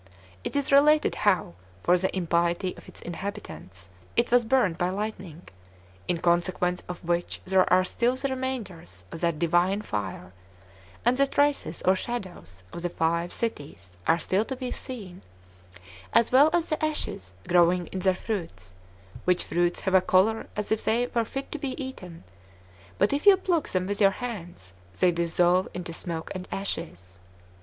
It 0.43 0.55
is 0.55 0.71
related 0.71 1.13
how, 1.13 1.53
for 1.83 1.95
the 1.95 2.09
impiety 2.17 2.75
of 2.75 2.89
its 2.89 3.01
inhabitants, 3.03 3.89
it 4.15 4.31
was 4.31 4.45
burnt 4.45 4.79
by 4.79 4.89
lightning; 4.89 5.47
in 6.07 6.17
consequence 6.17 6.81
of 6.89 7.03
which 7.05 7.39
there 7.45 7.71
are 7.71 7.83
still 7.83 8.15
the 8.15 8.29
remainders 8.29 9.05
of 9.11 9.21
that 9.21 9.37
Divine 9.37 9.83
fire, 9.83 10.33
and 11.05 11.17
the 11.19 11.27
traces 11.27 11.83
[or 11.83 11.95
shadows] 11.95 12.63
of 12.73 12.81
the 12.81 12.89
five 12.89 13.31
cities 13.31 13.97
are 14.07 14.17
still 14.17 14.43
to 14.45 14.55
be 14.55 14.71
seen, 14.71 15.21
as 16.13 16.31
well 16.31 16.49
as 16.51 16.69
the 16.69 16.83
ashes 16.83 17.33
growing 17.47 17.85
in 17.91 17.99
their 17.99 18.15
fruits; 18.15 18.73
which 19.25 19.43
fruits 19.43 19.81
have 19.81 19.93
a 19.93 20.01
color 20.01 20.47
as 20.55 20.71
if 20.71 20.83
they 20.83 21.05
were 21.13 21.23
fit 21.23 21.51
to 21.51 21.59
be 21.59 21.79
eaten, 21.79 22.23
but 22.97 23.13
if 23.13 23.27
you 23.27 23.37
pluck 23.37 23.69
them 23.69 23.85
with 23.85 24.01
your 24.01 24.09
hands, 24.17 24.73
they 24.99 25.11
dissolve 25.11 25.67
into 25.75 25.93
smoke 25.93 26.31
and 26.33 26.47
ashes. 26.51 27.19